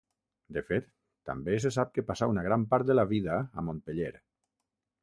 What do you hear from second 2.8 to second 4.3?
de la vida a Montpeller.